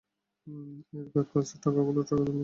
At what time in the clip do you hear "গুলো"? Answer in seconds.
1.87-2.01